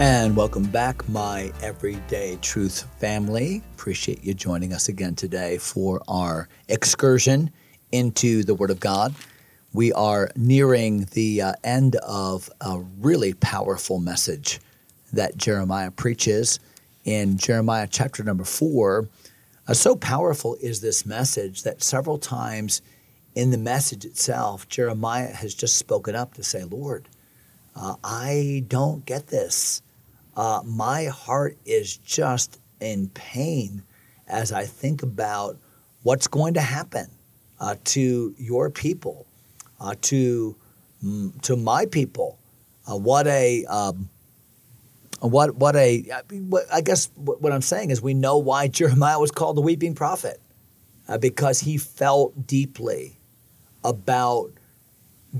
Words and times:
And 0.00 0.36
welcome 0.36 0.62
back, 0.62 1.08
my 1.08 1.52
everyday 1.60 2.38
truth 2.40 2.86
family. 3.00 3.64
Appreciate 3.74 4.22
you 4.22 4.32
joining 4.32 4.72
us 4.72 4.88
again 4.88 5.16
today 5.16 5.58
for 5.58 6.00
our 6.06 6.48
excursion 6.68 7.50
into 7.90 8.44
the 8.44 8.54
Word 8.54 8.70
of 8.70 8.78
God. 8.78 9.12
We 9.72 9.92
are 9.94 10.30
nearing 10.36 11.08
the 11.14 11.42
uh, 11.42 11.52
end 11.64 11.96
of 11.96 12.48
a 12.60 12.78
really 13.00 13.34
powerful 13.34 13.98
message 13.98 14.60
that 15.12 15.36
Jeremiah 15.36 15.90
preaches 15.90 16.60
in 17.04 17.36
Jeremiah 17.36 17.88
chapter 17.90 18.22
number 18.22 18.44
four. 18.44 19.08
Uh, 19.66 19.74
so 19.74 19.96
powerful 19.96 20.54
is 20.62 20.80
this 20.80 21.04
message 21.06 21.64
that 21.64 21.82
several 21.82 22.18
times 22.18 22.82
in 23.34 23.50
the 23.50 23.58
message 23.58 24.04
itself, 24.04 24.68
Jeremiah 24.68 25.32
has 25.32 25.56
just 25.56 25.74
spoken 25.74 26.14
up 26.14 26.34
to 26.34 26.44
say, 26.44 26.62
Lord, 26.62 27.08
uh, 27.74 27.96
I 28.04 28.64
don't 28.68 29.04
get 29.04 29.26
this. 29.26 29.82
Uh, 30.38 30.62
my 30.64 31.06
heart 31.06 31.58
is 31.66 31.96
just 31.96 32.60
in 32.80 33.08
pain 33.08 33.82
as 34.28 34.52
I 34.52 34.66
think 34.66 35.02
about 35.02 35.56
what's 36.04 36.28
going 36.28 36.54
to 36.54 36.60
happen 36.60 37.10
uh, 37.58 37.74
to 37.86 38.36
your 38.38 38.70
people, 38.70 39.26
uh, 39.80 39.96
to 40.02 40.54
to 41.42 41.56
my 41.56 41.86
people. 41.86 42.38
Uh, 42.88 42.96
what 42.96 43.26
a 43.26 43.64
um, 43.64 44.10
what 45.18 45.56
what 45.56 45.74
a 45.74 46.04
I 46.72 46.82
guess 46.82 47.10
what 47.16 47.52
I'm 47.52 47.60
saying 47.60 47.90
is 47.90 48.00
we 48.00 48.14
know 48.14 48.38
why 48.38 48.68
Jeremiah 48.78 49.18
was 49.18 49.32
called 49.32 49.56
the 49.56 49.60
weeping 49.60 49.96
prophet 49.96 50.40
uh, 51.08 51.18
because 51.18 51.58
he 51.58 51.78
felt 51.78 52.46
deeply 52.46 53.18
about 53.82 54.52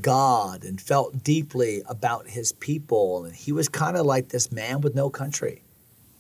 God 0.01 0.65
and 0.65 0.81
felt 0.81 1.23
deeply 1.25 1.83
about 1.87 2.29
his 2.29 2.53
people. 2.53 3.25
And 3.25 3.35
he 3.35 3.53
was 3.53 3.69
kind 3.69 3.97
of 3.97 4.05
like 4.05 4.29
this 4.29 4.53
man 4.53 4.81
with 4.81 4.95
no 4.95 5.11
country. 5.11 5.63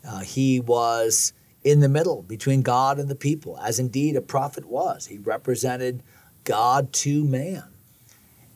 Uh, 0.06 0.20
he 0.20 0.60
was 0.60 1.32
in 1.64 1.80
the 1.80 1.88
middle 1.88 2.22
between 2.22 2.62
God 2.62 2.98
and 2.98 3.08
the 3.08 3.14
people, 3.14 3.58
as 3.58 3.78
indeed 3.78 4.16
a 4.16 4.22
prophet 4.22 4.64
was. 4.64 5.06
He 5.06 5.18
represented 5.18 6.02
God 6.44 6.92
to 6.94 7.24
man. 7.24 7.64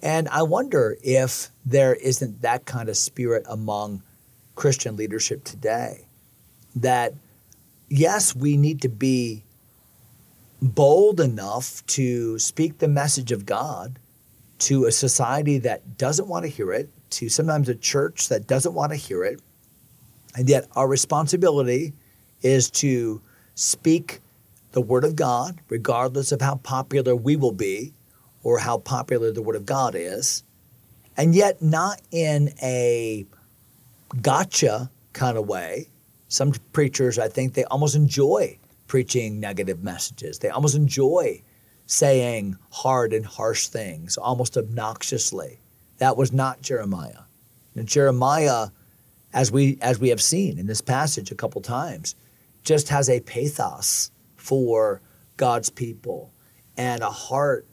And 0.00 0.28
I 0.30 0.42
wonder 0.42 0.96
if 1.02 1.50
there 1.64 1.94
isn't 1.94 2.42
that 2.42 2.64
kind 2.64 2.88
of 2.88 2.96
spirit 2.96 3.44
among 3.48 4.02
Christian 4.55 4.96
leadership 4.96 5.44
today. 5.44 6.06
That, 6.74 7.14
yes, 7.88 8.34
we 8.34 8.56
need 8.56 8.83
to 8.83 8.88
be 8.88 9.44
bold 10.60 11.20
enough 11.20 11.84
to 11.86 12.38
speak 12.38 12.78
the 12.78 12.88
message 12.88 13.30
of 13.30 13.44
God 13.44 13.98
to 14.62 14.86
a 14.86 14.92
society 14.92 15.58
that 15.58 15.98
doesn't 15.98 16.28
want 16.28 16.44
to 16.44 16.50
hear 16.50 16.72
it, 16.72 16.88
to 17.10 17.28
sometimes 17.28 17.68
a 17.68 17.74
church 17.74 18.28
that 18.28 18.46
doesn't 18.46 18.74
want 18.74 18.92
to 18.92 18.96
hear 18.96 19.24
it. 19.24 19.41
And 20.36 20.48
yet, 20.48 20.68
our 20.77 20.88
responsibility 20.88 21.92
is 22.42 22.70
to 22.70 23.20
speak 23.55 24.20
the 24.70 24.80
Word 24.80 25.05
of 25.05 25.16
God, 25.16 25.58
regardless 25.68 26.33
of 26.33 26.40
how 26.40 26.55
popular 26.56 27.14
we 27.14 27.36
will 27.36 27.52
be 27.52 27.92
or 28.42 28.58
how 28.58 28.78
popular 28.78 29.33
the 29.33 29.42
Word 29.42 29.56
of 29.56 29.66
God 29.66 29.94
is, 29.96 30.44
and 31.16 31.34
yet 31.34 31.60
not 31.60 32.00
in 32.11 32.55
a 32.62 33.27
gotcha 34.20 34.90
kind 35.12 35.36
of 35.36 35.48
way. 35.48 35.89
Some 36.28 36.52
preachers, 36.72 37.18
I 37.18 37.28
think, 37.28 37.55
they 37.55 37.64
almost 37.64 37.96
enjoy 37.96 38.58
preaching 38.86 39.40
negative 39.40 39.83
messages. 39.83 40.39
They 40.39 40.48
almost 40.48 40.77
enjoy 40.77 41.42
saying 41.92 42.57
hard 42.70 43.13
and 43.13 43.27
harsh 43.27 43.67
things, 43.67 44.17
almost 44.17 44.57
obnoxiously. 44.57 45.58
That 45.98 46.17
was 46.17 46.33
not 46.33 46.63
Jeremiah. 46.63 47.25
And 47.75 47.86
Jeremiah, 47.86 48.69
as 49.35 49.53
we 49.53 49.77
as 49.83 49.98
we 49.98 50.08
have 50.08 50.23
seen 50.23 50.58
in 50.58 50.67
this 50.67 50.81
passage 50.81 51.31
a 51.31 51.35
couple 51.35 51.61
times, 51.61 52.14
just 52.64 52.89
has 52.89 53.11
a 53.11 53.20
pathos 53.20 54.11
for 54.36 55.02
God's 55.36 55.69
people 55.69 56.33
and 56.79 57.02
a 57.02 57.11
heart 57.11 57.67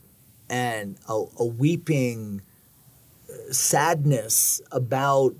and 0.50 0.98
a, 1.08 1.24
a 1.38 1.46
weeping 1.46 2.42
uh, 3.30 3.54
sadness 3.54 4.62
about 4.74 5.34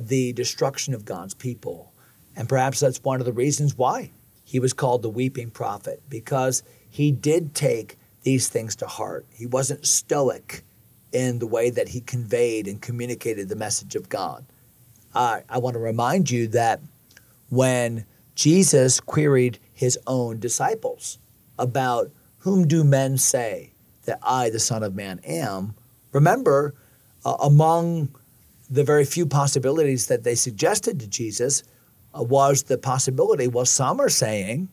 the 0.00 0.32
destruction 0.32 0.92
of 0.92 1.04
God's 1.04 1.34
people. 1.34 1.92
And 2.34 2.48
perhaps 2.48 2.80
that's 2.80 3.00
one 3.04 3.20
of 3.20 3.26
the 3.26 3.32
reasons 3.32 3.78
why 3.78 4.10
he 4.44 4.58
was 4.58 4.72
called 4.72 5.02
the 5.02 5.08
weeping 5.08 5.50
prophet, 5.50 6.02
because 6.08 6.64
he 6.90 7.12
did 7.12 7.54
take 7.54 7.96
these 8.24 8.48
things 8.48 8.74
to 8.76 8.86
heart. 8.86 9.24
He 9.32 9.46
wasn't 9.46 9.86
stoic 9.86 10.62
in 11.12 11.38
the 11.38 11.46
way 11.46 11.70
that 11.70 11.88
he 11.88 12.00
conveyed 12.00 12.66
and 12.66 12.82
communicated 12.82 13.48
the 13.48 13.56
message 13.56 13.94
of 13.94 14.08
God. 14.08 14.44
Uh, 15.14 15.40
I 15.48 15.58
want 15.58 15.74
to 15.74 15.80
remind 15.80 16.30
you 16.30 16.48
that 16.48 16.80
when 17.50 18.04
Jesus 18.34 18.98
queried 18.98 19.58
his 19.72 19.98
own 20.06 20.40
disciples 20.40 21.18
about 21.58 22.10
whom 22.38 22.66
do 22.66 22.82
men 22.82 23.16
say 23.16 23.70
that 24.06 24.18
I, 24.22 24.50
the 24.50 24.58
Son 24.58 24.82
of 24.82 24.94
Man, 24.94 25.20
am, 25.24 25.74
remember, 26.12 26.74
uh, 27.24 27.36
among 27.40 28.08
the 28.68 28.84
very 28.84 29.04
few 29.04 29.24
possibilities 29.24 30.08
that 30.08 30.24
they 30.24 30.34
suggested 30.34 30.98
to 31.00 31.06
Jesus 31.06 31.62
uh, 32.12 32.22
was 32.22 32.64
the 32.64 32.78
possibility, 32.78 33.46
well, 33.46 33.64
some 33.64 34.00
are 34.00 34.08
saying 34.08 34.68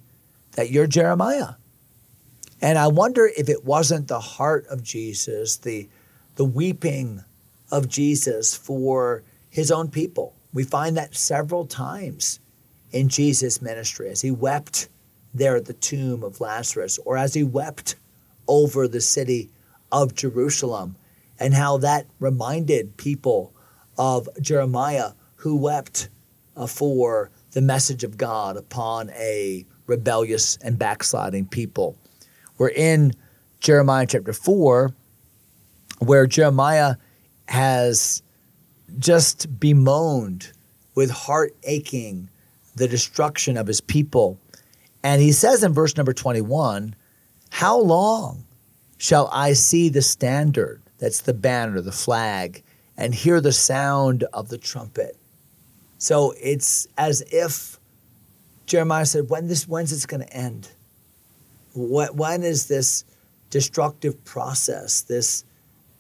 that 0.53 0.71
you're 0.71 0.87
Jeremiah. 0.87 1.53
And 2.61 2.77
I 2.77 2.87
wonder 2.87 3.29
if 3.35 3.49
it 3.49 3.65
wasn't 3.65 4.07
the 4.07 4.19
heart 4.19 4.67
of 4.67 4.83
Jesus, 4.83 5.57
the, 5.57 5.89
the 6.35 6.45
weeping 6.45 7.23
of 7.71 7.87
Jesus 7.87 8.55
for 8.55 9.23
his 9.49 9.71
own 9.71 9.89
people. 9.89 10.35
We 10.53 10.63
find 10.63 10.95
that 10.97 11.15
several 11.15 11.65
times 11.65 12.39
in 12.91 13.09
Jesus' 13.09 13.61
ministry 13.61 14.09
as 14.09 14.21
he 14.21 14.31
wept 14.31 14.89
there 15.33 15.55
at 15.55 15.65
the 15.65 15.73
tomb 15.73 16.23
of 16.23 16.41
Lazarus 16.41 16.99
or 17.05 17.17
as 17.17 17.33
he 17.33 17.43
wept 17.43 17.95
over 18.47 18.87
the 18.87 19.01
city 19.01 19.49
of 19.91 20.15
Jerusalem, 20.15 20.95
and 21.39 21.53
how 21.53 21.77
that 21.77 22.05
reminded 22.19 22.97
people 22.97 23.53
of 23.97 24.29
Jeremiah 24.39 25.11
who 25.37 25.55
wept 25.55 26.09
uh, 26.55 26.67
for 26.67 27.29
the 27.51 27.61
message 27.61 28.03
of 28.03 28.17
God 28.17 28.55
upon 28.57 29.09
a 29.11 29.65
rebellious 29.87 30.57
and 30.61 30.77
backsliding 30.77 31.47
people. 31.47 31.97
We're 32.57 32.69
in 32.69 33.13
Jeremiah 33.59 34.05
chapter 34.07 34.33
4, 34.33 34.91
where 35.99 36.27
Jeremiah 36.27 36.95
has 37.47 38.21
just 38.99 39.59
bemoaned 39.59 40.51
with 40.95 41.11
heart 41.11 41.55
aching 41.63 42.29
the 42.75 42.87
destruction 42.87 43.57
of 43.57 43.67
his 43.67 43.81
people. 43.81 44.39
And 45.03 45.21
he 45.21 45.31
says 45.31 45.63
in 45.63 45.73
verse 45.73 45.97
number 45.97 46.13
21 46.13 46.95
How 47.49 47.79
long 47.79 48.43
shall 48.97 49.29
I 49.31 49.53
see 49.53 49.89
the 49.89 50.01
standard, 50.01 50.81
that's 50.99 51.21
the 51.21 51.33
banner, 51.33 51.81
the 51.81 51.91
flag, 51.91 52.63
and 52.97 53.13
hear 53.13 53.41
the 53.41 53.51
sound 53.51 54.23
of 54.33 54.49
the 54.49 54.57
trumpet? 54.57 55.17
So 55.97 56.33
it's 56.41 56.87
as 56.97 57.21
if 57.31 57.79
Jeremiah 58.65 59.05
said, 59.05 59.29
when 59.29 59.47
this, 59.47 59.67
when's 59.67 59.91
this 59.91 60.05
going 60.05 60.23
to 60.23 60.33
end? 60.33 60.69
When 61.73 62.43
is 62.43 62.67
this 62.67 63.05
destructive 63.49 64.23
process, 64.25 65.01
this 65.01 65.43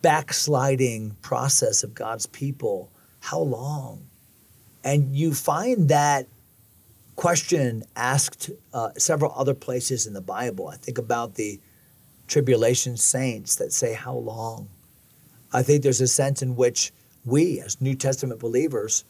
backsliding 0.01 1.11
process 1.21 1.83
of 1.83 1.93
God's 1.93 2.25
people? 2.25 2.91
How 3.19 3.39
long? 3.39 4.07
And 4.83 5.15
you 5.15 5.33
find 5.33 5.89
that 5.89 6.27
question 7.15 7.83
asked 7.95 8.49
uh, 8.73 8.89
several 8.97 9.31
other 9.35 9.53
places 9.53 10.07
in 10.07 10.13
the 10.13 10.21
Bible. 10.21 10.67
I 10.67 10.75
think 10.75 10.97
about 10.97 11.35
the 11.35 11.59
tribulation 12.27 12.97
saints 12.97 13.55
that 13.57 13.73
say, 13.73 13.93
How 13.93 14.15
long? 14.15 14.69
I 15.53 15.63
think 15.63 15.83
there's 15.83 16.01
a 16.01 16.07
sense 16.07 16.41
in 16.41 16.55
which 16.55 16.91
we, 17.25 17.59
as 17.59 17.79
New 17.81 17.95
Testament 17.95 18.39
believers, 18.39 19.03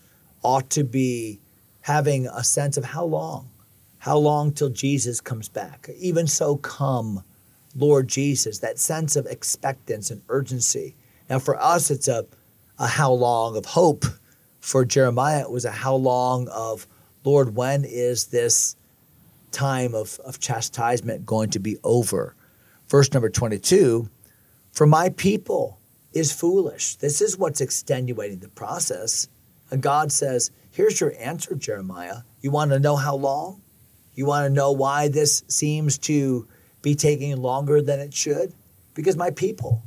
ought 0.44 0.70
to 0.72 0.84
be 0.84 1.40
having 1.82 2.28
a 2.28 2.44
sense 2.44 2.78
of 2.78 2.84
how 2.84 3.06
long? 3.06 3.51
How 4.02 4.18
long 4.18 4.52
till 4.52 4.70
Jesus 4.70 5.22
comes 5.22 5.48
back? 5.48 5.88
Even 6.00 6.26
so, 6.26 6.58
come, 6.58 7.24
Lord 7.76 8.08
Jesus, 8.08 8.58
that 8.58 8.80
sense 8.80 9.16
of 9.16 9.28
expectance 9.28 10.10
and 10.10 10.24
urgency. 10.28 10.96
Now, 11.30 11.38
for 11.38 11.56
us, 11.62 11.92
it's 11.92 12.08
a, 12.08 12.26
a 12.80 12.88
how 12.88 13.12
long 13.12 13.56
of 13.56 13.66
hope. 13.66 14.06
For 14.60 14.86
Jeremiah, 14.86 15.42
it 15.42 15.52
was 15.52 15.66
a 15.66 15.72
how 15.72 15.94
long 15.94 16.48
of, 16.48 16.88
Lord, 17.24 17.56
when 17.56 17.86
is 17.86 18.26
this 18.26 18.76
time 19.52 19.94
of, 19.94 20.20
of 20.26 20.40
chastisement 20.40 21.28
going 21.28 21.52
to 21.52 21.60
be 21.60 21.78
over. 21.84 22.34
Verse 22.88 23.14
number 23.14 23.30
22 23.30 24.10
For 24.72 24.88
my 24.88 25.10
people 25.10 25.80
is 26.12 26.32
foolish. 26.32 26.96
This 26.96 27.22
is 27.22 27.38
what's 27.38 27.62
extenuating 27.62 28.40
the 28.40 28.50
process. 28.50 29.28
And 29.70 29.80
God 29.80 30.12
says, 30.12 30.50
Here's 30.72 31.00
your 31.00 31.14
answer, 31.20 31.54
Jeremiah. 31.54 32.22
You 32.42 32.50
want 32.50 32.72
to 32.72 32.80
know 32.80 32.96
how 32.96 33.16
long? 33.16 33.62
You 34.16 34.26
want 34.26 34.46
to 34.46 34.54
know 34.54 34.72
why 34.72 35.08
this 35.08 35.44
seems 35.48 35.98
to 36.00 36.48
be 36.82 36.96
taking 36.96 37.36
longer 37.38 37.82
than 37.82 38.00
it 38.00 38.14
should? 38.14 38.54
Because 38.94 39.16
my 39.16 39.32
people, 39.32 39.84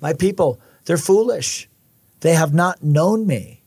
my 0.00 0.12
people, 0.12 0.60
they're 0.84 0.96
foolish. 0.96 1.68
They 2.20 2.34
have 2.34 2.54
not 2.54 2.82
known 2.82 3.26
me. 3.26 3.62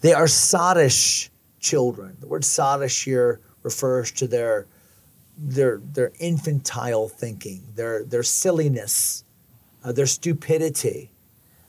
They 0.00 0.12
are 0.12 0.26
sottish 0.26 1.28
children. 1.58 2.16
The 2.20 2.26
word 2.26 2.42
sottish 2.42 3.04
here 3.04 3.40
refers 3.62 4.12
to 4.12 4.26
their 4.26 4.66
their 5.36 5.78
their 5.78 6.12
infantile 6.20 7.08
thinking, 7.08 7.62
their 7.74 8.04
their 8.04 8.22
silliness, 8.22 9.24
uh, 9.84 9.92
their 9.92 10.06
stupidity. 10.06 11.10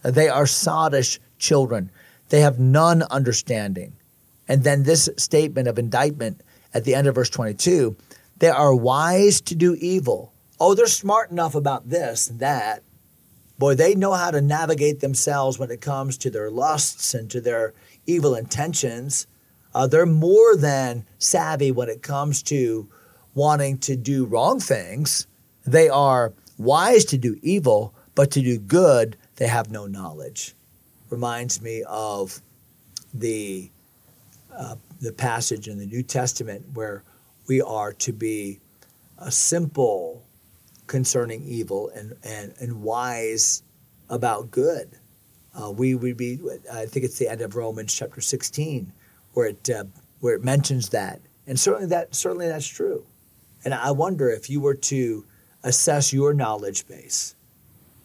Uh, 0.03 0.11
they 0.11 0.29
are 0.29 0.45
sottish 0.45 1.19
children. 1.39 1.89
They 2.29 2.41
have 2.41 2.59
none 2.59 3.03
understanding. 3.03 3.93
And 4.47 4.63
then 4.63 4.83
this 4.83 5.09
statement 5.17 5.67
of 5.67 5.79
indictment 5.79 6.41
at 6.73 6.83
the 6.83 6.95
end 6.95 7.07
of 7.07 7.15
verse 7.15 7.29
22 7.29 7.95
they 8.41 8.49
are 8.49 8.73
wise 8.73 9.39
to 9.41 9.53
do 9.53 9.75
evil. 9.75 10.33
Oh, 10.59 10.73
they're 10.73 10.87
smart 10.87 11.29
enough 11.29 11.53
about 11.53 11.87
this 11.87 12.27
and 12.27 12.39
that. 12.39 12.81
Boy, 13.59 13.75
they 13.75 13.93
know 13.93 14.13
how 14.13 14.31
to 14.31 14.41
navigate 14.41 14.99
themselves 14.99 15.59
when 15.59 15.69
it 15.69 15.79
comes 15.79 16.17
to 16.17 16.31
their 16.31 16.49
lusts 16.49 17.13
and 17.13 17.29
to 17.29 17.39
their 17.39 17.75
evil 18.07 18.33
intentions. 18.33 19.27
Uh, 19.75 19.85
they're 19.85 20.07
more 20.07 20.55
than 20.55 21.05
savvy 21.19 21.71
when 21.71 21.87
it 21.87 22.01
comes 22.01 22.41
to 22.43 22.89
wanting 23.35 23.77
to 23.77 23.95
do 23.95 24.25
wrong 24.25 24.59
things. 24.59 25.27
They 25.63 25.87
are 25.87 26.33
wise 26.57 27.05
to 27.05 27.19
do 27.19 27.37
evil, 27.43 27.93
but 28.15 28.31
to 28.31 28.41
do 28.41 28.57
good, 28.57 29.17
they 29.35 29.47
have 29.47 29.69
no 29.69 29.85
knowledge. 29.85 30.55
Reminds 31.11 31.61
me 31.61 31.83
of 31.87 32.41
the 33.13 33.69
uh, 34.51 34.77
the 35.01 35.11
passage 35.11 35.67
in 35.67 35.79
the 35.79 35.85
New 35.85 36.03
Testament 36.03 36.65
where 36.73 37.03
we 37.47 37.61
are 37.61 37.91
to 37.93 38.13
be 38.13 38.59
simple 39.29 40.23
concerning 40.87 41.43
evil 41.43 41.89
and, 41.95 42.15
and, 42.23 42.53
and 42.59 42.81
wise 42.81 43.63
about 44.09 44.51
good. 44.51 44.89
Uh, 45.59 45.71
we 45.71 45.95
would 45.95 46.17
be, 46.17 46.39
I 46.71 46.85
think 46.85 47.05
it's 47.05 47.19
the 47.19 47.29
end 47.29 47.41
of 47.41 47.55
Romans 47.55 47.93
chapter 47.93 48.21
16, 48.21 48.91
where 49.33 49.47
it, 49.47 49.69
uh, 49.69 49.85
where 50.19 50.35
it 50.35 50.43
mentions 50.43 50.89
that. 50.89 51.19
And 51.47 51.59
certainly, 51.59 51.87
that, 51.87 52.15
certainly 52.15 52.47
that's 52.47 52.67
true. 52.67 53.05
And 53.63 53.73
I 53.73 53.91
wonder 53.91 54.29
if 54.29 54.49
you 54.49 54.61
were 54.61 54.75
to 54.75 55.25
assess 55.63 56.13
your 56.13 56.33
knowledge 56.33 56.87
base, 56.87 57.35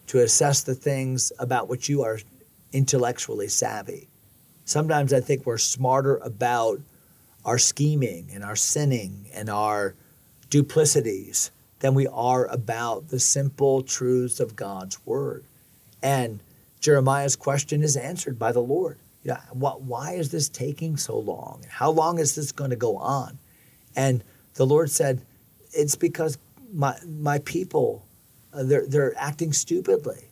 to 0.09 0.21
assess 0.21 0.63
the 0.63 0.75
things 0.75 1.33
about 1.39 1.69
which 1.69 1.89
you 1.89 2.03
are 2.03 2.19
intellectually 2.73 3.49
savvy. 3.49 4.09
Sometimes 4.67 5.13
I 5.13 5.21
think 5.21 5.47
we're 5.47 5.59
smarter 5.59 6.17
about 6.17 6.81
our 7.45 7.57
scheming 7.57 8.29
and 8.35 8.43
our 8.43 8.57
sinning 8.57 9.31
and 9.33 9.49
our 9.49 9.95
duplicities 10.51 11.53
than 11.79 11.95
we 11.95 12.09
are 12.09 12.47
about 12.47 13.09
the 13.09 13.21
simple 13.21 13.83
truths 13.83 14.41
of 14.41 14.57
God's 14.57 14.99
word. 15.07 15.45
And 16.03 16.41
Jeremiah's 16.81 17.37
question 17.37 17.85
is 17.85 17.97
answered 17.97 18.41
by 18.41 18.51
the 18.51 18.61
Lord. 18.61 18.99
Yeah, 19.23 19.41
why 19.53 20.15
is 20.15 20.33
this 20.33 20.49
taking 20.49 20.97
so 20.97 21.17
long? 21.17 21.63
How 21.69 21.91
long 21.91 22.19
is 22.19 22.35
this 22.35 22.51
going 22.51 22.71
to 22.71 22.77
go 22.77 22.97
on? 22.97 23.39
And 23.95 24.25
the 24.55 24.67
Lord 24.67 24.91
said, 24.91 25.23
It's 25.73 25.95
because 25.95 26.39
my, 26.73 26.97
my 27.07 27.39
people, 27.39 28.05
uh, 28.53 28.65
they're, 28.65 28.87
they're 28.87 29.15
acting 29.17 29.53
stupidly 29.53 30.25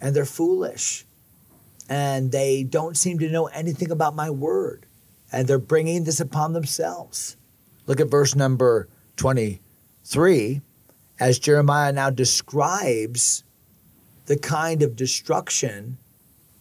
and 0.00 0.16
they're 0.16 0.24
foolish 0.24 1.04
and 1.88 2.32
they 2.32 2.62
don't 2.62 2.96
seem 2.96 3.18
to 3.18 3.28
know 3.28 3.46
anything 3.46 3.90
about 3.90 4.14
my 4.14 4.30
word 4.30 4.86
and 5.32 5.46
they're 5.46 5.58
bringing 5.58 6.04
this 6.04 6.20
upon 6.20 6.52
themselves. 6.52 7.36
Look 7.86 8.00
at 8.00 8.10
verse 8.10 8.34
number 8.34 8.88
23 9.16 10.60
as 11.18 11.38
Jeremiah 11.38 11.92
now 11.92 12.10
describes 12.10 13.44
the 14.26 14.36
kind 14.36 14.82
of 14.82 14.96
destruction 14.96 15.98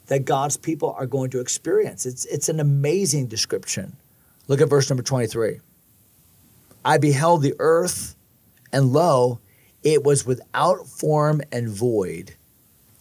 that 0.07 0.25
God's 0.25 0.57
people 0.57 0.95
are 0.97 1.07
going 1.07 1.31
to 1.31 1.39
experience. 1.39 2.05
It's, 2.05 2.25
it's 2.25 2.49
an 2.49 2.59
amazing 2.59 3.27
description. 3.27 3.95
Look 4.47 4.61
at 4.61 4.69
verse 4.69 4.89
number 4.89 5.03
23. 5.03 5.59
I 6.83 6.97
beheld 6.99 7.41
the 7.41 7.55
earth, 7.57 8.15
and 8.71 8.93
lo, 8.93 9.39
it 9.83 10.03
was 10.03 10.25
without 10.25 10.87
form 10.87 11.41
and 11.51 11.67
void, 11.67 12.35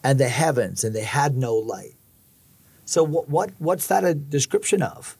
and 0.03 0.19
the 0.19 0.29
heavens, 0.29 0.82
and 0.82 0.94
they 0.94 1.05
had 1.05 1.37
no 1.37 1.55
light. 1.55 1.94
So, 2.85 3.03
what, 3.03 3.29
what, 3.29 3.51
what's 3.59 3.87
that 3.89 4.05
a 4.05 4.15
description 4.15 4.83
of? 4.83 5.17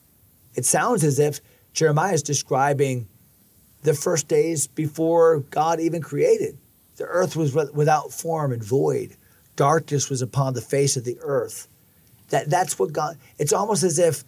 It 0.55 0.65
sounds 0.65 1.03
as 1.03 1.19
if 1.19 1.41
Jeremiah 1.73 2.13
is 2.13 2.23
describing 2.23 3.07
the 3.83 3.93
first 3.93 4.27
days 4.27 4.67
before 4.67 5.39
God 5.39 5.79
even 5.79 6.01
created. 6.01 6.57
The 6.97 7.05
earth 7.05 7.35
was 7.35 7.53
without 7.53 8.11
form 8.11 8.51
and 8.51 8.63
void. 8.63 9.15
Darkness 9.55 10.09
was 10.09 10.21
upon 10.21 10.53
the 10.53 10.61
face 10.61 10.97
of 10.97 11.03
the 11.03 11.17
earth. 11.21 11.67
That, 12.29 12.49
that's 12.49 12.79
what 12.79 12.93
God, 12.93 13.17
it's 13.37 13.53
almost 13.53 13.83
as 13.83 13.99
if 13.99 14.23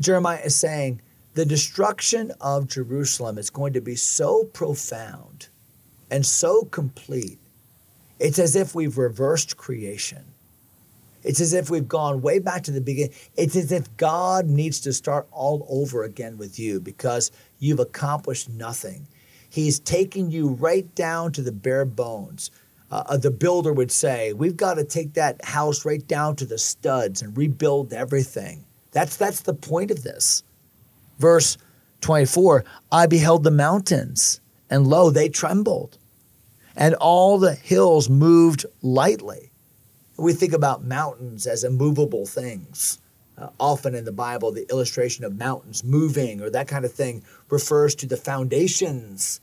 Jeremiah 0.00 0.40
is 0.44 0.54
saying 0.54 1.00
the 1.34 1.44
destruction 1.44 2.32
of 2.40 2.68
Jerusalem 2.68 3.36
is 3.36 3.50
going 3.50 3.74
to 3.74 3.80
be 3.80 3.96
so 3.96 4.44
profound 4.44 5.48
and 6.10 6.24
so 6.24 6.64
complete. 6.64 7.38
It's 8.18 8.38
as 8.38 8.56
if 8.56 8.74
we've 8.74 8.96
reversed 8.96 9.56
creation. 9.56 10.24
It's 11.26 11.40
as 11.40 11.52
if 11.52 11.70
we've 11.70 11.88
gone 11.88 12.22
way 12.22 12.38
back 12.38 12.62
to 12.62 12.70
the 12.70 12.80
beginning. 12.80 13.12
It's 13.36 13.56
as 13.56 13.72
if 13.72 13.94
God 13.96 14.46
needs 14.46 14.78
to 14.82 14.92
start 14.92 15.26
all 15.32 15.66
over 15.68 16.04
again 16.04 16.38
with 16.38 16.56
you 16.56 16.78
because 16.78 17.32
you've 17.58 17.80
accomplished 17.80 18.48
nothing. 18.48 19.08
He's 19.50 19.80
taking 19.80 20.30
you 20.30 20.50
right 20.50 20.94
down 20.94 21.32
to 21.32 21.42
the 21.42 21.50
bare 21.50 21.84
bones. 21.84 22.52
Uh, 22.92 23.02
uh 23.08 23.16
the 23.16 23.32
builder 23.32 23.72
would 23.72 23.90
say, 23.90 24.34
We've 24.34 24.56
got 24.56 24.74
to 24.74 24.84
take 24.84 25.14
that 25.14 25.44
house 25.44 25.84
right 25.84 26.06
down 26.06 26.36
to 26.36 26.46
the 26.46 26.58
studs 26.58 27.22
and 27.22 27.36
rebuild 27.36 27.92
everything. 27.92 28.64
That's, 28.92 29.16
that's 29.16 29.40
the 29.40 29.54
point 29.54 29.90
of 29.90 30.04
this. 30.04 30.44
Verse 31.18 31.58
24 32.02 32.64
I 32.92 33.06
beheld 33.06 33.42
the 33.42 33.50
mountains, 33.50 34.40
and 34.70 34.86
lo, 34.86 35.10
they 35.10 35.28
trembled, 35.28 35.98
and 36.76 36.94
all 36.94 37.38
the 37.38 37.54
hills 37.54 38.08
moved 38.08 38.64
lightly. 38.80 39.50
We 40.16 40.32
think 40.32 40.52
about 40.52 40.84
mountains 40.84 41.46
as 41.46 41.64
immovable 41.64 42.26
things. 42.26 42.98
Uh, 43.38 43.48
often 43.60 43.94
in 43.94 44.06
the 44.06 44.12
Bible, 44.12 44.50
the 44.50 44.68
illustration 44.70 45.24
of 45.24 45.36
mountains 45.36 45.84
moving 45.84 46.40
or 46.40 46.48
that 46.48 46.68
kind 46.68 46.86
of 46.86 46.92
thing 46.92 47.22
refers 47.50 47.94
to 47.96 48.06
the 48.06 48.16
foundations 48.16 49.40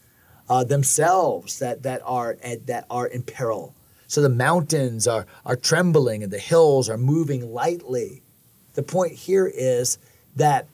uh, 0.50 0.64
themselves 0.64 1.60
that, 1.60 1.84
that, 1.84 2.02
are, 2.04 2.38
that 2.66 2.86
are 2.90 3.06
in 3.06 3.22
peril. 3.22 3.76
So 4.08 4.22
the 4.22 4.30
mountains 4.30 5.08
are, 5.08 5.28
are 5.46 5.56
trembling 5.56 6.24
and 6.24 6.32
the 6.32 6.40
hills 6.40 6.90
are 6.90 6.98
moving 6.98 7.54
lightly. 7.54 8.22
The 8.74 8.84
point 8.84 9.14
here 9.14 9.46
is 9.48 10.00
that 10.36 10.68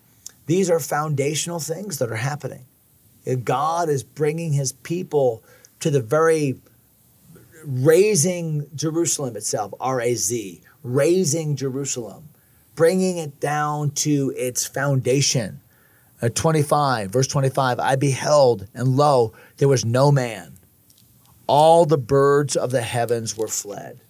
these 0.46 0.70
are 0.70 0.80
foundational 0.80 1.60
things 1.60 2.00
that 2.00 2.10
are 2.10 2.16
happening. 2.16 2.66
God 3.44 3.90
is 3.90 4.04
bringing 4.04 4.54
his 4.54 4.72
people 4.74 5.44
to 5.82 5.92
the 5.92 6.02
very 6.02 6.56
razing 7.66 8.68
Jerusalem 8.76 9.36
itself, 9.36 9.74
R 9.80 10.02
A 10.02 10.16
Z, 10.16 10.62
razing 10.84 11.56
Jerusalem, 11.56 12.30
bringing 12.76 13.18
it 13.18 13.40
down 13.40 13.92
to 13.92 14.34
its 14.36 14.66
foundation. 14.66 15.60
Uh, 16.22 16.30
25, 16.30 17.12
verse 17.12 17.28
25, 17.28 17.80
I 17.80 17.96
beheld, 17.96 18.68
and 18.74 18.98
lo, 18.98 19.34
there 19.58 19.70
was 19.70 19.86
no 19.86 20.12
man. 20.12 20.54
All 21.48 21.86
the 21.86 21.98
birds 21.98 22.56
of 22.56 22.72
the 22.72 22.82
heavens 22.82 23.38
were 23.38 23.48
fled. 23.48 24.02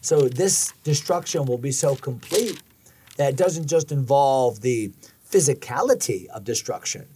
So 0.00 0.28
this 0.28 0.72
destruction 0.82 1.46
will 1.46 1.58
be 1.58 1.70
so 1.70 1.94
complete 1.94 2.60
that 3.16 3.30
it 3.30 3.36
doesn't 3.36 3.68
just 3.68 3.92
involve 3.92 4.60
the 4.60 4.92
physicality 5.30 6.26
of 6.26 6.44
destruction, 6.44 7.06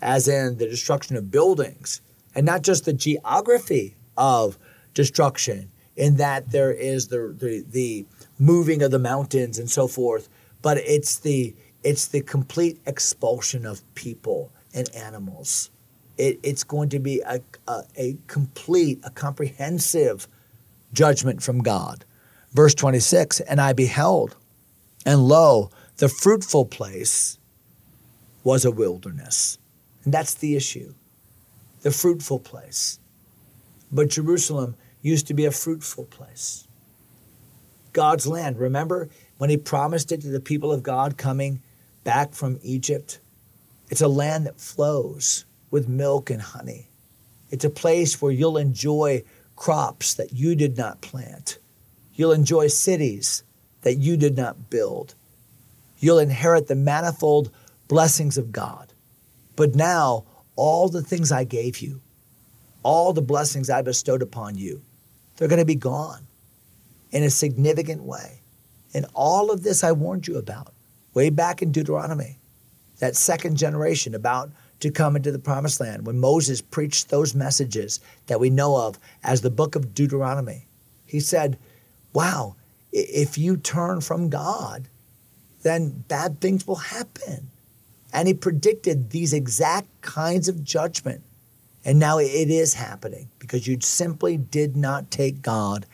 as 0.00 0.28
in 0.28 0.58
the 0.58 0.66
destruction 0.66 1.16
of 1.16 1.30
buildings, 1.30 2.00
and 2.34 2.46
not 2.46 2.62
just 2.62 2.84
the 2.84 2.92
geography 2.92 3.94
of 4.16 4.56
destruction 4.98 5.70
in 5.96 6.16
that 6.16 6.50
there 6.50 6.72
is 6.72 7.08
the, 7.08 7.34
the, 7.38 7.64
the 7.70 8.04
moving 8.38 8.82
of 8.82 8.90
the 8.90 8.98
mountains 8.98 9.58
and 9.58 9.70
so 9.70 9.86
forth, 9.88 10.28
but 10.60 10.76
it's 10.78 11.18
the 11.20 11.54
it's 11.84 12.08
the 12.08 12.20
complete 12.22 12.80
expulsion 12.86 13.64
of 13.64 13.82
people 13.94 14.50
and 14.74 14.90
animals. 14.96 15.70
It, 16.18 16.40
it's 16.42 16.64
going 16.64 16.88
to 16.90 16.98
be 16.98 17.20
a, 17.20 17.40
a, 17.68 17.82
a 17.96 18.16
complete, 18.26 18.98
a 19.04 19.10
comprehensive 19.10 20.26
judgment 20.92 21.42
from 21.44 21.62
God. 21.62 22.04
Verse 22.52 22.74
26 22.74 23.38
And 23.40 23.60
I 23.60 23.72
beheld, 23.72 24.34
and 25.06 25.28
lo, 25.28 25.70
the 25.98 26.08
fruitful 26.08 26.64
place 26.66 27.38
was 28.42 28.64
a 28.64 28.72
wilderness. 28.72 29.58
And 30.04 30.12
that's 30.12 30.34
the 30.34 30.56
issue. 30.56 30.94
the 31.82 31.90
fruitful 31.92 32.40
place. 32.40 32.98
But 33.92 34.08
Jerusalem 34.10 34.74
used 35.02 35.26
to 35.28 35.34
be 35.34 35.44
a 35.44 35.50
fruitful 35.50 36.04
place. 36.04 36.66
God's 37.92 38.26
land, 38.26 38.58
remember 38.58 39.08
when 39.38 39.50
he 39.50 39.56
promised 39.56 40.12
it 40.12 40.20
to 40.22 40.28
the 40.28 40.40
people 40.40 40.72
of 40.72 40.82
God 40.82 41.16
coming 41.16 41.60
back 42.04 42.32
from 42.32 42.58
Egypt? 42.62 43.18
It's 43.90 44.02
a 44.02 44.08
land 44.08 44.46
that 44.46 44.60
flows 44.60 45.44
with 45.70 45.88
milk 45.88 46.30
and 46.30 46.42
honey. 46.42 46.88
It's 47.50 47.64
a 47.64 47.70
place 47.70 48.20
where 48.20 48.32
you'll 48.32 48.58
enjoy 48.58 49.22
crops 49.56 50.14
that 50.14 50.32
you 50.32 50.54
did 50.54 50.76
not 50.76 51.00
plant. 51.00 51.58
You'll 52.14 52.32
enjoy 52.32 52.68
cities 52.68 53.42
that 53.82 53.94
you 53.94 54.16
did 54.16 54.36
not 54.36 54.70
build. 54.70 55.14
You'll 55.98 56.18
inherit 56.18 56.68
the 56.68 56.74
manifold 56.74 57.50
blessings 57.88 58.38
of 58.38 58.52
God. 58.52 58.92
But 59.56 59.74
now, 59.74 60.24
all 60.54 60.88
the 60.88 61.02
things 61.02 61.32
I 61.32 61.44
gave 61.44 61.78
you, 61.78 62.00
all 62.82 63.12
the 63.12 63.22
blessings 63.22 63.70
I 63.70 63.82
bestowed 63.82 64.22
upon 64.22 64.56
you, 64.56 64.82
they're 65.38 65.48
going 65.48 65.58
to 65.58 65.64
be 65.64 65.74
gone 65.74 66.26
in 67.10 67.22
a 67.22 67.30
significant 67.30 68.02
way. 68.02 68.40
And 68.92 69.06
all 69.14 69.50
of 69.50 69.62
this 69.62 69.82
I 69.82 69.92
warned 69.92 70.26
you 70.26 70.36
about 70.36 70.74
way 71.14 71.30
back 71.30 71.62
in 71.62 71.72
Deuteronomy, 71.72 72.38
that 72.98 73.16
second 73.16 73.56
generation 73.56 74.14
about 74.14 74.50
to 74.80 74.90
come 74.90 75.16
into 75.16 75.32
the 75.32 75.38
promised 75.38 75.80
land 75.80 76.06
when 76.06 76.20
Moses 76.20 76.60
preached 76.60 77.08
those 77.08 77.34
messages 77.34 78.00
that 78.26 78.40
we 78.40 78.50
know 78.50 78.76
of 78.76 78.98
as 79.24 79.40
the 79.40 79.50
book 79.50 79.74
of 79.74 79.94
Deuteronomy. 79.94 80.66
He 81.06 81.20
said, 81.20 81.58
Wow, 82.12 82.56
if 82.92 83.36
you 83.36 83.56
turn 83.56 84.00
from 84.00 84.28
God, 84.28 84.88
then 85.62 86.04
bad 86.08 86.40
things 86.40 86.66
will 86.66 86.76
happen. 86.76 87.50
And 88.12 88.28
he 88.28 88.34
predicted 88.34 89.10
these 89.10 89.32
exact 89.32 89.88
kinds 90.00 90.48
of 90.48 90.64
judgment. 90.64 91.22
And 91.84 91.98
now 91.98 92.18
it 92.18 92.50
is 92.50 92.74
happening 92.74 93.30
because 93.38 93.66
you 93.66 93.78
simply 93.80 94.36
did 94.36 94.76
not 94.76 95.10
take 95.10 95.42
God 95.42 95.86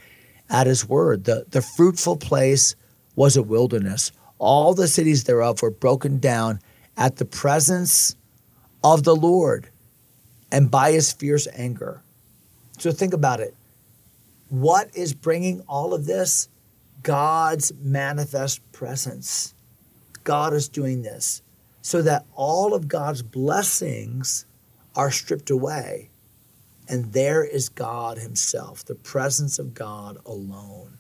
at 0.48 0.66
his 0.66 0.88
word. 0.88 1.24
The, 1.24 1.46
the 1.50 1.62
fruitful 1.62 2.16
place 2.16 2.74
was 3.16 3.36
a 3.36 3.42
wilderness. 3.42 4.12
All 4.38 4.74
the 4.74 4.88
cities 4.88 5.24
thereof 5.24 5.62
were 5.62 5.70
broken 5.70 6.18
down 6.18 6.60
at 6.96 7.16
the 7.16 7.24
presence 7.24 8.16
of 8.82 9.04
the 9.04 9.14
Lord 9.14 9.68
and 10.50 10.70
by 10.70 10.92
his 10.92 11.12
fierce 11.12 11.48
anger. 11.54 12.02
So 12.78 12.90
think 12.92 13.14
about 13.14 13.40
it. 13.40 13.54
What 14.48 14.90
is 14.94 15.14
bringing 15.14 15.60
all 15.62 15.94
of 15.94 16.06
this? 16.06 16.48
God's 17.02 17.72
manifest 17.80 18.60
presence. 18.72 19.54
God 20.24 20.54
is 20.54 20.68
doing 20.68 21.02
this 21.02 21.42
so 21.82 22.00
that 22.02 22.24
all 22.34 22.72
of 22.74 22.88
God's 22.88 23.22
blessings 23.22 24.46
are 24.94 25.10
stripped 25.10 25.50
away. 25.50 26.10
And 26.88 27.12
there 27.12 27.44
is 27.44 27.68
God 27.68 28.18
Himself, 28.18 28.84
the 28.84 28.94
presence 28.94 29.58
of 29.58 29.74
God 29.74 30.18
alone. 30.26 30.98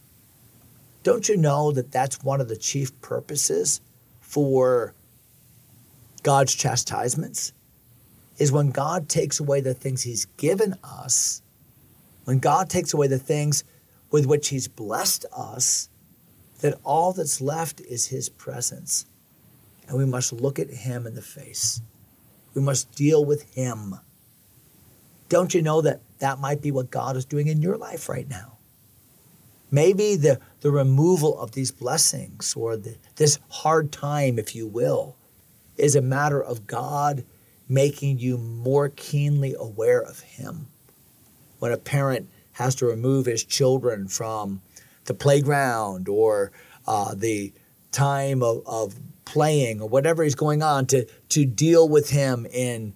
Don't 1.02 1.28
you 1.28 1.36
know 1.36 1.70
that 1.72 1.92
that's 1.92 2.22
one 2.24 2.40
of 2.40 2.48
the 2.48 2.56
chief 2.56 2.98
purposes 3.02 3.80
for 4.20 4.94
God's 6.22 6.54
chastisements? 6.54 7.52
is 8.38 8.50
when 8.50 8.70
God 8.70 9.08
takes 9.08 9.38
away 9.38 9.60
the 9.60 9.74
things 9.74 10.02
He's 10.02 10.24
given 10.24 10.74
us, 10.82 11.42
when 12.24 12.38
God 12.38 12.68
takes 12.68 12.92
away 12.92 13.06
the 13.06 13.18
things 13.18 13.64
with 14.10 14.26
which 14.26 14.48
He's 14.48 14.68
blessed 14.68 15.26
us, 15.36 15.88
that 16.60 16.78
all 16.84 17.12
that's 17.12 17.40
left 17.40 17.80
is 17.80 18.08
His 18.08 18.28
presence. 18.28 19.06
And 19.86 19.98
we 19.98 20.04
must 20.04 20.32
look 20.32 20.58
at 20.58 20.70
Him 20.70 21.06
in 21.06 21.14
the 21.14 21.22
face. 21.22 21.80
We 22.54 22.62
must 22.62 22.94
deal 22.94 23.24
with 23.24 23.54
Him. 23.54 23.96
Don't 25.28 25.54
you 25.54 25.62
know 25.62 25.80
that 25.80 26.00
that 26.18 26.38
might 26.38 26.62
be 26.62 26.70
what 26.70 26.90
God 26.90 27.16
is 27.16 27.24
doing 27.24 27.48
in 27.48 27.62
your 27.62 27.76
life 27.76 28.08
right 28.08 28.28
now? 28.28 28.58
Maybe 29.70 30.14
the, 30.14 30.40
the 30.60 30.70
removal 30.70 31.38
of 31.38 31.52
these 31.52 31.72
blessings 31.72 32.54
or 32.56 32.76
the, 32.76 32.96
this 33.16 33.38
hard 33.48 33.90
time, 33.90 34.38
if 34.38 34.54
you 34.54 34.66
will, 34.66 35.16
is 35.76 35.96
a 35.96 36.02
matter 36.02 36.42
of 36.42 36.66
God 36.66 37.24
making 37.68 38.18
you 38.18 38.38
more 38.38 38.90
keenly 38.90 39.54
aware 39.58 40.00
of 40.00 40.20
Him. 40.20 40.68
When 41.58 41.72
a 41.72 41.78
parent 41.78 42.28
has 42.54 42.74
to 42.76 42.86
remove 42.86 43.26
his 43.26 43.44
children 43.44 44.08
from 44.08 44.62
the 45.04 45.14
playground 45.14 46.08
or 46.08 46.52
uh, 46.86 47.14
the 47.14 47.52
time 47.92 48.42
of, 48.42 48.62
of 48.66 48.94
playing 49.24 49.80
or 49.80 49.88
whatever 49.88 50.22
is 50.22 50.34
going 50.34 50.62
on 50.62 50.86
to, 50.86 51.06
to 51.30 51.44
deal 51.44 51.88
with 51.88 52.10
him 52.10 52.46
in 52.52 52.94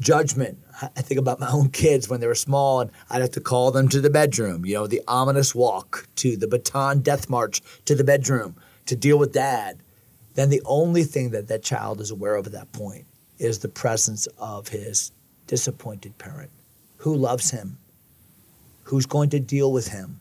judgment. 0.00 0.58
I 0.80 1.02
think 1.02 1.18
about 1.18 1.40
my 1.40 1.48
own 1.52 1.70
kids 1.70 2.08
when 2.08 2.20
they 2.20 2.26
were 2.26 2.34
small 2.34 2.80
and 2.80 2.90
I'd 3.10 3.20
have 3.20 3.32
to 3.32 3.40
call 3.40 3.70
them 3.70 3.88
to 3.88 4.00
the 4.00 4.10
bedroom, 4.10 4.64
you 4.64 4.74
know, 4.74 4.86
the 4.86 5.02
ominous 5.08 5.54
walk 5.54 6.06
to 6.16 6.36
the 6.36 6.46
Bataan 6.46 7.02
death 7.02 7.28
march 7.28 7.62
to 7.86 7.94
the 7.94 8.04
bedroom 8.04 8.56
to 8.86 8.96
deal 8.96 9.18
with 9.18 9.32
dad. 9.32 9.78
Then 10.34 10.50
the 10.50 10.62
only 10.64 11.02
thing 11.02 11.30
that 11.30 11.48
that 11.48 11.62
child 11.62 12.00
is 12.00 12.10
aware 12.10 12.36
of 12.36 12.46
at 12.46 12.52
that 12.52 12.72
point 12.72 13.06
is 13.38 13.58
the 13.58 13.68
presence 13.68 14.26
of 14.38 14.68
his 14.68 15.12
disappointed 15.46 16.16
parent 16.18 16.50
who 16.98 17.14
loves 17.14 17.50
him, 17.50 17.78
who's 18.84 19.06
going 19.06 19.30
to 19.30 19.40
deal 19.40 19.72
with 19.72 19.88
him, 19.88 20.20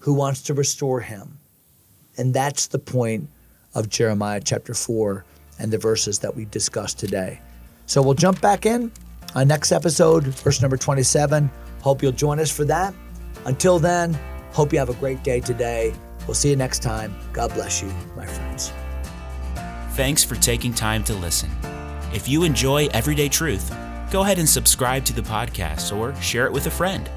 who 0.00 0.12
wants 0.12 0.42
to 0.42 0.54
restore 0.54 1.00
him. 1.00 1.38
And 2.16 2.32
that's 2.32 2.68
the 2.68 2.78
point 2.78 3.28
of 3.76 3.88
Jeremiah 3.88 4.40
chapter 4.42 4.74
4 4.74 5.24
and 5.60 5.70
the 5.70 5.78
verses 5.78 6.18
that 6.20 6.34
we 6.34 6.46
discussed 6.46 6.98
today. 6.98 7.40
So 7.84 8.02
we'll 8.02 8.14
jump 8.14 8.40
back 8.40 8.66
in 8.66 8.90
on 9.34 9.46
next 9.46 9.70
episode, 9.70 10.24
verse 10.24 10.60
number 10.60 10.76
27. 10.76 11.48
Hope 11.82 12.02
you'll 12.02 12.12
join 12.12 12.40
us 12.40 12.50
for 12.50 12.64
that. 12.64 12.94
Until 13.44 13.78
then, 13.78 14.18
hope 14.52 14.72
you 14.72 14.78
have 14.78 14.88
a 14.88 14.94
great 14.94 15.22
day 15.22 15.40
today. 15.40 15.94
We'll 16.26 16.34
see 16.34 16.50
you 16.50 16.56
next 16.56 16.82
time. 16.82 17.14
God 17.32 17.52
bless 17.54 17.82
you, 17.82 17.92
my 18.16 18.26
friends. 18.26 18.72
Thanks 19.92 20.24
for 20.24 20.34
taking 20.36 20.74
time 20.74 21.04
to 21.04 21.14
listen. 21.14 21.50
If 22.12 22.28
you 22.28 22.44
enjoy 22.44 22.86
Everyday 22.86 23.28
Truth, 23.28 23.74
go 24.10 24.22
ahead 24.22 24.38
and 24.38 24.48
subscribe 24.48 25.04
to 25.04 25.12
the 25.12 25.22
podcast 25.22 25.96
or 25.96 26.14
share 26.20 26.46
it 26.46 26.52
with 26.52 26.66
a 26.66 26.70
friend. 26.70 27.08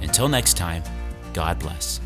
Until 0.00 0.28
next 0.28 0.56
time, 0.56 0.82
God 1.34 1.58
bless. 1.58 2.00